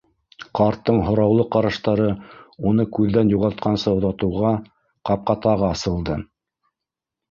[0.59, 2.09] Ҡарттың һораулы ҡараштары
[2.71, 4.59] уны күҙҙән юғалтҡансы оҙатыуға,
[5.13, 6.23] ҡапҡа тағы асылды.